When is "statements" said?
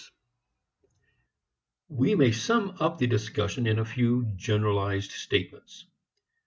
5.11-5.85